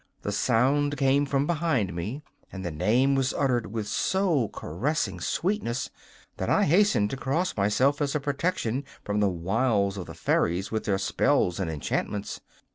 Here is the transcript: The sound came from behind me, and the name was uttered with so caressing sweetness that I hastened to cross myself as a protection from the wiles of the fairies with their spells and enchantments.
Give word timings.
The 0.23 0.31
sound 0.31 0.97
came 0.97 1.27
from 1.27 1.45
behind 1.45 1.93
me, 1.95 2.23
and 2.51 2.65
the 2.65 2.71
name 2.71 3.13
was 3.13 3.35
uttered 3.35 3.67
with 3.71 3.87
so 3.87 4.47
caressing 4.47 5.19
sweetness 5.21 5.91
that 6.37 6.49
I 6.49 6.63
hastened 6.63 7.11
to 7.11 7.17
cross 7.17 7.55
myself 7.55 8.01
as 8.01 8.15
a 8.15 8.19
protection 8.19 8.83
from 9.03 9.19
the 9.19 9.29
wiles 9.29 9.97
of 9.97 10.07
the 10.07 10.15
fairies 10.15 10.71
with 10.71 10.85
their 10.85 10.97
spells 10.97 11.59
and 11.59 11.69
enchantments. 11.69 12.41